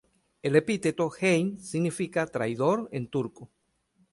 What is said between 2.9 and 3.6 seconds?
en turco.